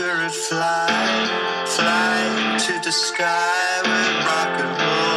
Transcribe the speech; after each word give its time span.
spirit 0.00 0.32
fly, 0.32 0.86
fly 1.66 2.56
to 2.58 2.72
the 2.82 2.90
sky 2.90 3.82
with 3.82 4.24
rock 4.24 4.60
and 4.60 4.80
roll. 4.80 5.09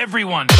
Everyone. 0.00 0.59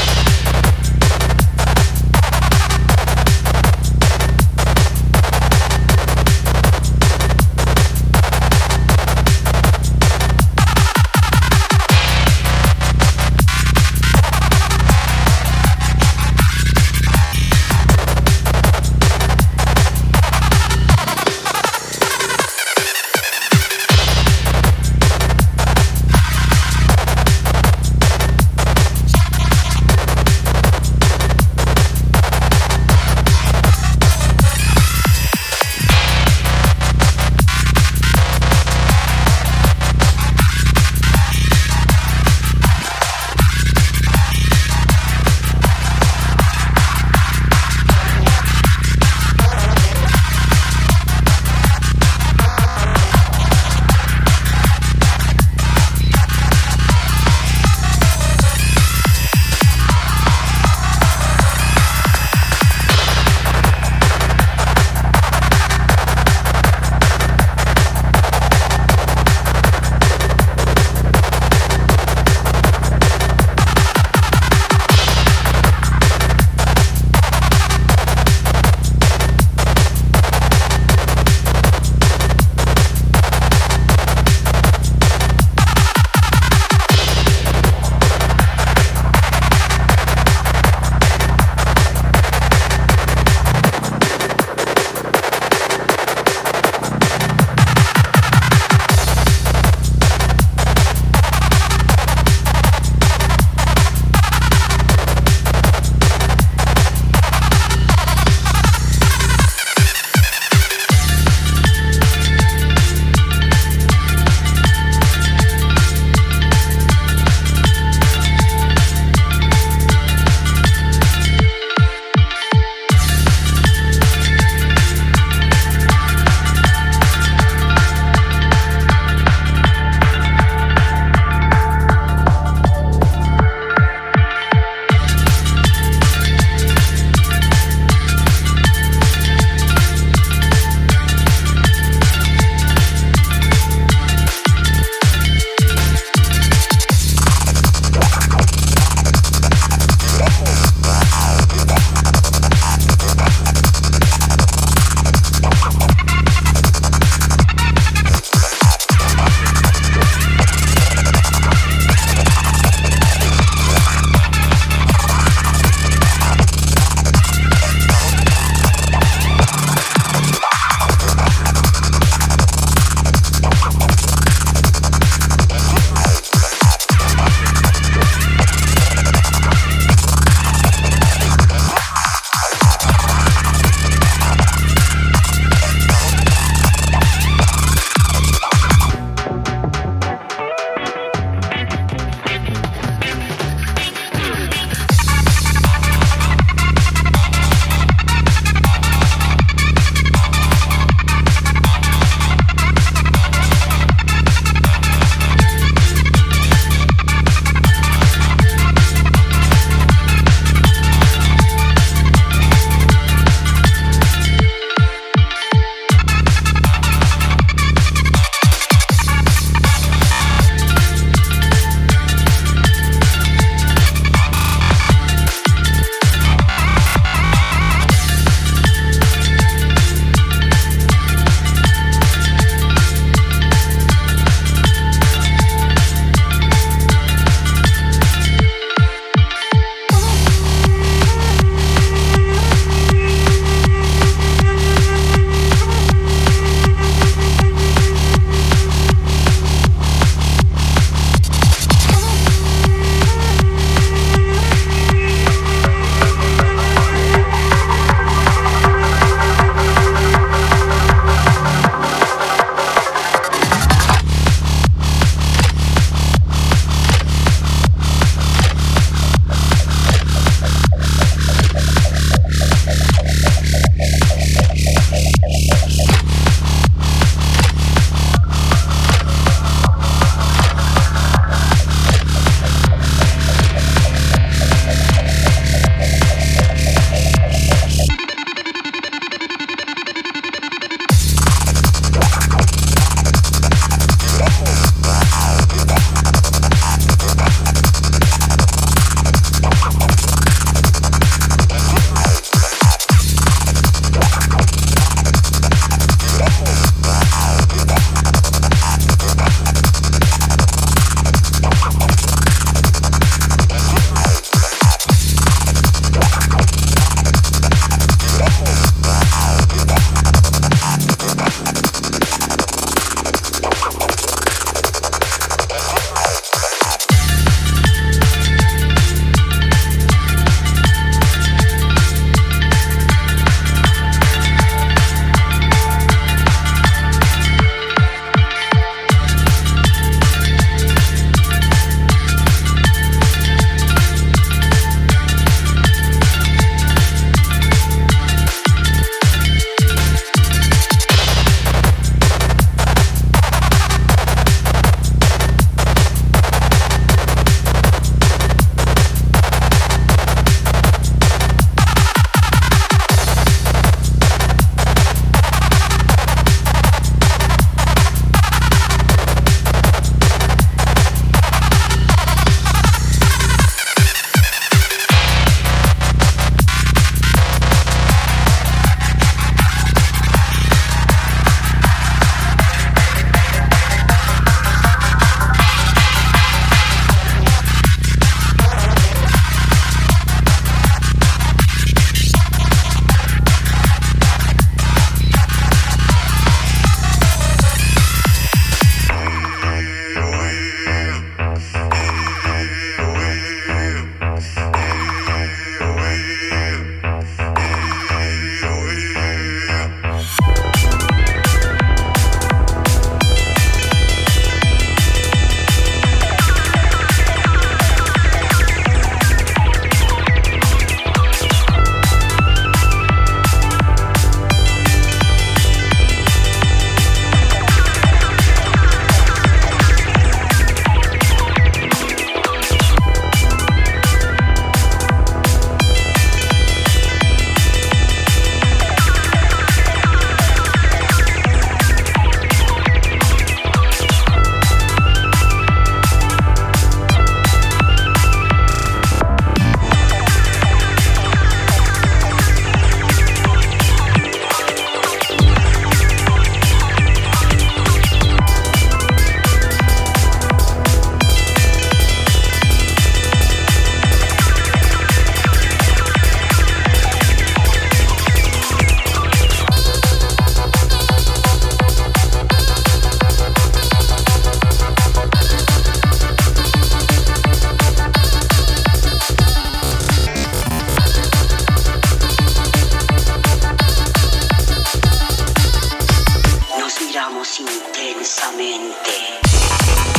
intensamente. 488.00 489.89